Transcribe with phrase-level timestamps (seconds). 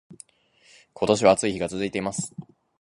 [0.93, 2.33] 今年は暑い日が続いています